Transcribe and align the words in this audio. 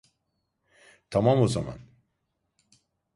Tamam 1.09 1.41
o 1.41 1.47
zaman. 1.47 1.79